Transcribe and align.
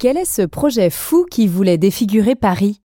Quel 0.00 0.16
est 0.16 0.32
ce 0.32 0.42
projet 0.42 0.90
fou 0.90 1.26
qui 1.28 1.48
voulait 1.48 1.76
défigurer 1.76 2.36
Paris? 2.36 2.80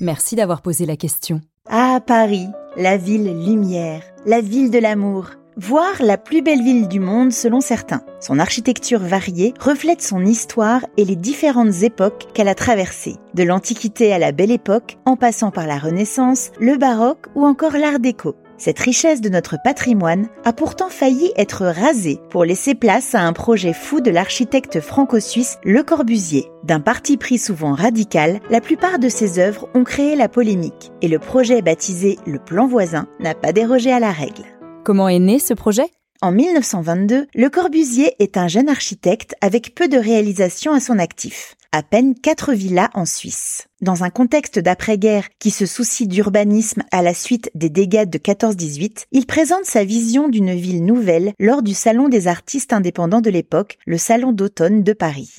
Merci 0.00 0.36
d'avoir 0.36 0.60
posé 0.60 0.84
la 0.84 0.98
question. 0.98 1.40
Ah, 1.66 1.98
Paris, 2.06 2.46
la 2.76 2.98
ville 2.98 3.32
lumière, 3.42 4.02
la 4.26 4.42
ville 4.42 4.70
de 4.70 4.78
l'amour, 4.78 5.30
voire 5.56 6.02
la 6.02 6.18
plus 6.18 6.42
belle 6.42 6.62
ville 6.62 6.88
du 6.88 7.00
monde 7.00 7.32
selon 7.32 7.62
certains. 7.62 8.02
Son 8.20 8.38
architecture 8.38 9.00
variée 9.00 9.54
reflète 9.58 10.02
son 10.02 10.26
histoire 10.26 10.84
et 10.98 11.06
les 11.06 11.16
différentes 11.16 11.82
époques 11.82 12.26
qu'elle 12.34 12.48
a 12.48 12.54
traversées, 12.54 13.16
de 13.32 13.42
l'Antiquité 13.42 14.12
à 14.12 14.18
la 14.18 14.32
Belle 14.32 14.50
Époque, 14.50 14.98
en 15.06 15.16
passant 15.16 15.50
par 15.50 15.66
la 15.66 15.78
Renaissance, 15.78 16.50
le 16.60 16.76
baroque 16.76 17.28
ou 17.34 17.46
encore 17.46 17.78
l'Art 17.78 17.98
déco. 17.98 18.36
Cette 18.56 18.78
richesse 18.78 19.20
de 19.20 19.28
notre 19.28 19.56
patrimoine 19.62 20.28
a 20.44 20.52
pourtant 20.52 20.88
failli 20.88 21.32
être 21.36 21.66
rasée 21.66 22.20
pour 22.30 22.44
laisser 22.44 22.74
place 22.74 23.14
à 23.14 23.22
un 23.22 23.32
projet 23.32 23.72
fou 23.72 24.00
de 24.00 24.10
l'architecte 24.10 24.80
franco-suisse 24.80 25.58
Le 25.64 25.82
Corbusier. 25.82 26.46
D'un 26.62 26.80
parti 26.80 27.16
pris 27.16 27.38
souvent 27.38 27.74
radical, 27.74 28.40
la 28.50 28.60
plupart 28.60 28.98
de 28.98 29.08
ses 29.08 29.40
œuvres 29.40 29.68
ont 29.74 29.84
créé 29.84 30.14
la 30.14 30.28
polémique 30.28 30.92
et 31.02 31.08
le 31.08 31.18
projet 31.18 31.62
baptisé 31.62 32.18
Le 32.26 32.38
Plan 32.38 32.66
voisin 32.66 33.08
n'a 33.18 33.34
pas 33.34 33.52
dérogé 33.52 33.92
à 33.92 34.00
la 34.00 34.12
règle. 34.12 34.44
Comment 34.84 35.08
est 35.08 35.18
né 35.18 35.38
ce 35.38 35.54
projet? 35.54 35.86
En 36.22 36.30
1922, 36.30 37.26
Le 37.34 37.50
Corbusier 37.50 38.14
est 38.18 38.36
un 38.36 38.48
jeune 38.48 38.68
architecte 38.68 39.34
avec 39.40 39.74
peu 39.74 39.88
de 39.88 39.98
réalisations 39.98 40.72
à 40.72 40.80
son 40.80 40.98
actif. 40.98 41.56
À 41.76 41.82
peine 41.82 42.14
quatre 42.14 42.52
villas 42.52 42.88
en 42.94 43.04
Suisse. 43.04 43.66
Dans 43.80 44.04
un 44.04 44.10
contexte 44.10 44.60
d'après-guerre 44.60 45.26
qui 45.40 45.50
se 45.50 45.66
soucie 45.66 46.06
d'urbanisme 46.06 46.84
à 46.92 47.02
la 47.02 47.14
suite 47.14 47.50
des 47.56 47.68
dégâts 47.68 48.08
de 48.08 48.16
14-18, 48.16 49.06
il 49.10 49.26
présente 49.26 49.64
sa 49.64 49.82
vision 49.82 50.28
d'une 50.28 50.54
ville 50.54 50.84
nouvelle 50.84 51.32
lors 51.40 51.62
du 51.62 51.74
Salon 51.74 52.08
des 52.08 52.28
artistes 52.28 52.72
indépendants 52.72 53.20
de 53.20 53.28
l'époque, 53.28 53.76
le 53.86 53.98
Salon 53.98 54.30
d'automne 54.30 54.84
de 54.84 54.92
Paris. 54.92 55.34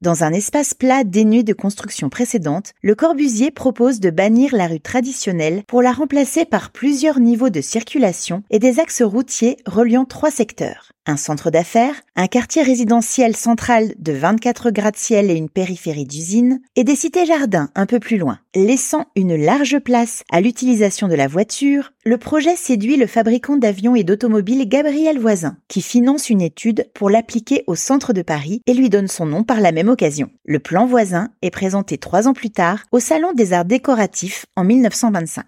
Dans 0.00 0.24
un 0.24 0.32
espace 0.32 0.72
plat 0.72 1.04
dénué 1.04 1.42
de 1.42 1.52
constructions 1.52 2.08
précédentes, 2.08 2.72
Le 2.80 2.94
Corbusier 2.94 3.50
propose 3.50 4.00
de 4.00 4.08
bannir 4.08 4.56
la 4.56 4.68
rue 4.68 4.80
traditionnelle 4.80 5.62
pour 5.68 5.82
la 5.82 5.92
remplacer 5.92 6.46
par 6.46 6.70
plusieurs 6.70 7.20
niveaux 7.20 7.50
de 7.50 7.60
circulation 7.60 8.42
et 8.48 8.58
des 8.58 8.80
axes 8.80 9.02
routiers 9.02 9.58
reliant 9.66 10.06
trois 10.06 10.30
secteurs 10.30 10.92
un 11.06 11.16
centre 11.16 11.50
d'affaires, 11.50 11.94
un 12.16 12.26
quartier 12.26 12.62
résidentiel 12.62 13.36
central 13.36 13.94
de 13.98 14.12
24 14.12 14.70
gratte-ciel 14.70 15.30
et 15.30 15.34
une 15.34 15.48
périphérie 15.48 16.04
d'usine, 16.04 16.60
et 16.74 16.84
des 16.84 16.96
cités-jardins 16.96 17.70
un 17.74 17.86
peu 17.86 18.00
plus 18.00 18.18
loin. 18.18 18.38
Laissant 18.54 19.06
une 19.14 19.36
large 19.36 19.78
place 19.78 20.24
à 20.30 20.40
l'utilisation 20.40 21.08
de 21.08 21.14
la 21.14 21.28
voiture, 21.28 21.92
le 22.04 22.18
projet 22.18 22.56
séduit 22.56 22.96
le 22.96 23.06
fabricant 23.06 23.56
d'avions 23.56 23.94
et 23.94 24.04
d'automobiles 24.04 24.68
Gabriel 24.68 25.18
Voisin, 25.18 25.56
qui 25.68 25.82
finance 25.82 26.30
une 26.30 26.42
étude 26.42 26.88
pour 26.94 27.10
l'appliquer 27.10 27.64
au 27.66 27.74
centre 27.74 28.12
de 28.12 28.22
Paris 28.22 28.60
et 28.66 28.74
lui 28.74 28.90
donne 28.90 29.08
son 29.08 29.26
nom 29.26 29.44
par 29.44 29.60
la 29.60 29.72
même 29.72 29.88
occasion. 29.88 30.30
Le 30.44 30.58
plan 30.58 30.86
Voisin 30.86 31.30
est 31.42 31.50
présenté 31.50 31.98
trois 31.98 32.26
ans 32.28 32.34
plus 32.34 32.50
tard 32.50 32.80
au 32.92 32.98
Salon 32.98 33.32
des 33.32 33.52
Arts 33.52 33.64
Décoratifs 33.64 34.46
en 34.56 34.64
1925. 34.64 35.44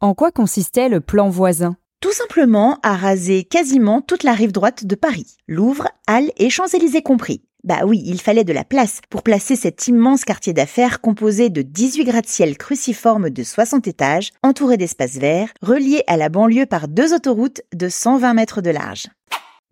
En 0.00 0.14
quoi 0.14 0.32
consistait 0.32 0.88
le 0.88 1.00
plan 1.00 1.28
Voisin? 1.28 1.76
Tout 2.02 2.12
simplement 2.12 2.80
à 2.82 2.96
raser 2.96 3.44
quasiment 3.44 4.02
toute 4.02 4.24
la 4.24 4.32
rive 4.32 4.50
droite 4.50 4.84
de 4.84 4.96
Paris, 4.96 5.36
Louvre, 5.46 5.86
Halles 6.08 6.32
et 6.36 6.50
Champs-Élysées 6.50 7.02
compris. 7.02 7.42
Bah 7.62 7.82
oui, 7.86 8.02
il 8.04 8.20
fallait 8.20 8.42
de 8.42 8.52
la 8.52 8.64
place 8.64 9.00
pour 9.08 9.22
placer 9.22 9.54
cet 9.54 9.86
immense 9.86 10.24
quartier 10.24 10.52
d'affaires 10.52 11.00
composé 11.00 11.48
de 11.48 11.62
18 11.62 12.04
gratte-ciel 12.04 12.58
cruciformes 12.58 13.30
de 13.30 13.44
60 13.44 13.86
étages, 13.86 14.32
entouré 14.42 14.76
d'espaces 14.76 15.16
verts, 15.16 15.54
reliés 15.62 16.02
à 16.08 16.16
la 16.16 16.28
banlieue 16.28 16.66
par 16.66 16.88
deux 16.88 17.14
autoroutes 17.14 17.62
de 17.72 17.88
120 17.88 18.34
mètres 18.34 18.62
de 18.62 18.70
large. 18.70 19.06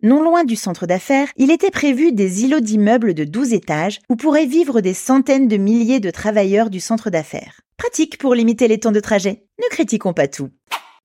Non 0.01 0.23
loin 0.23 0.45
du 0.45 0.55
centre 0.55 0.85
d'affaires, 0.85 1.27
il 1.35 1.51
était 1.51 1.69
prévu 1.69 2.13
des 2.13 2.45
îlots 2.45 2.61
d'immeubles 2.61 3.13
de 3.13 3.25
12 3.25 3.51
étages 3.51 3.99
où 4.09 4.15
pourraient 4.15 4.45
vivre 4.45 4.79
des 4.79 4.93
centaines 4.93 5.49
de 5.49 5.57
milliers 5.57 5.99
de 5.99 6.11
travailleurs 6.11 6.69
du 6.69 6.79
centre 6.79 7.09
d'affaires. 7.09 7.59
Pratique 7.75 8.17
pour 8.17 8.35
limiter 8.35 8.69
les 8.69 8.79
temps 8.79 8.93
de 8.93 9.01
trajet. 9.01 9.43
Ne 9.59 9.69
critiquons 9.69 10.13
pas 10.13 10.29
tout. 10.29 10.49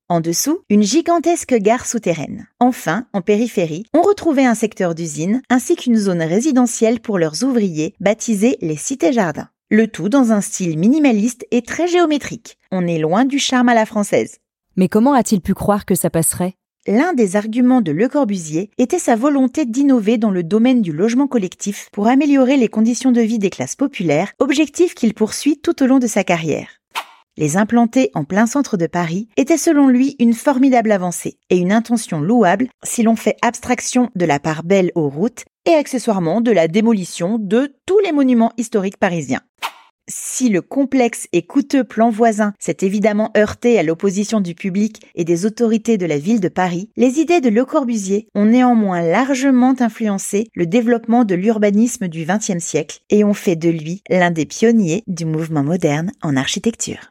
En 0.09 0.21
dessous, 0.21 0.61
une 0.71 0.85
gigantesque 0.85 1.57
gare 1.57 1.85
souterraine. 1.85 2.47
Enfin, 2.61 3.07
en 3.13 3.23
périphérie, 3.23 3.87
on 3.93 4.03
retrouvait 4.03 4.45
un 4.45 4.55
secteur 4.55 4.95
d'usine 4.95 5.43
ainsi 5.51 5.75
qu'une 5.75 5.97
zone 5.97 6.23
résidentielle 6.23 7.01
pour 7.01 7.19
leurs 7.19 7.43
ouvriers 7.43 7.93
baptisée 7.99 8.57
les 8.61 8.77
cités-jardins. 8.77 9.49
Le 9.69 9.89
tout 9.89 10.09
dans 10.09 10.31
un 10.31 10.41
style 10.41 10.79
minimaliste 10.79 11.45
et 11.51 11.63
très 11.63 11.89
géométrique. 11.89 12.57
On 12.71 12.87
est 12.87 13.01
loin 13.01 13.25
du 13.25 13.41
charme 13.41 13.69
à 13.69 13.75
la 13.75 13.85
française. 13.85 14.37
Mais 14.77 14.89
comment 14.89 15.13
a-t-il 15.13 15.41
pu 15.41 15.55
croire 15.55 15.85
que 15.85 15.97
ça 15.97 16.09
passerait? 16.09 16.55
L'un 16.87 17.13
des 17.13 17.35
arguments 17.35 17.81
de 17.81 17.91
Le 17.91 18.09
Corbusier 18.09 18.71
était 18.79 19.01
sa 19.01 19.17
volonté 19.17 19.65
d'innover 19.65 20.19
dans 20.19 20.31
le 20.31 20.45
domaine 20.45 20.83
du 20.83 20.93
logement 20.93 21.27
collectif 21.27 21.89
pour 21.91 22.07
améliorer 22.07 22.57
les 22.57 22.69
conditions 22.69 23.11
de 23.11 23.23
vie 23.23 23.41
des 23.41 23.51
classes 23.51 23.75
populaires, 23.75 24.31
objectif 24.39 24.95
qu'il 24.95 25.15
poursuit 25.15 25.59
tout 25.59 25.83
au 25.83 25.87
long 25.87 25.99
de 25.99 26.07
sa 26.07 26.23
carrière. 26.23 26.76
Les 27.39 27.59
implanter 27.59 28.11
en 28.15 28.25
plein 28.25 28.47
centre 28.47 28.79
de 28.79 28.87
Paris 28.87 29.29
était 29.37 29.59
selon 29.59 29.89
lui 29.89 30.17
une 30.19 30.33
formidable 30.33 30.91
avancée 30.91 31.39
et 31.51 31.59
une 31.59 31.73
intention 31.73 32.21
louable 32.21 32.69
si 32.83 33.03
l'on 33.03 33.15
fait 33.15 33.37
abstraction 33.43 34.11
de 34.15 34.25
la 34.25 34.39
part 34.39 34.65
belle 34.65 34.91
aux 34.95 35.11
routes 35.11 35.45
et 35.67 35.75
accessoirement 35.75 36.41
de 36.41 36.51
la 36.51 36.67
démolition 36.67 37.39
de 37.39 37.75
tous 37.85 37.99
les 37.99 38.13
monuments 38.13 38.53
historiques 38.57 38.97
parisiens. 38.97 39.43
Si 40.09 40.49
le 40.49 40.63
complexe 40.63 41.27
et 41.33 41.43
coûteux 41.43 41.83
plan 41.83 42.11
voisin 42.11 42.55
s'est 42.59 42.77
évidemment 42.83 43.33
heurté 43.37 43.79
à 43.79 43.83
l'opposition 43.83 44.41
du 44.41 44.55
public 44.55 45.03
et 45.17 45.25
des 45.25 45.45
autorités 45.45 45.99
de 45.99 46.07
la 46.07 46.17
ville 46.17 46.41
de 46.41 46.49
Paris, 46.49 46.91
les 46.97 47.19
idées 47.19 47.41
de 47.41 47.49
Le 47.51 47.65
Corbusier 47.65 48.29
ont 48.35 48.45
néanmoins 48.45 49.03
largement 49.03 49.75
influencé 49.81 50.49
le 50.55 50.67
développement 50.67 51.25
de 51.25 51.35
l'urbanisme 51.35 52.07
du 52.09 52.25
XXe 52.25 52.65
siècle 52.65 53.01
et 53.11 53.25
ont 53.25 53.35
fait 53.35 53.57
de 53.57 53.69
lui 53.69 54.03
l'un 54.09 54.31
des 54.31 54.47
pionniers 54.47 55.03
du 55.09 55.27
mouvement 55.27 55.65
moderne 55.65 56.13
en 56.23 56.37
architecture. 56.37 57.11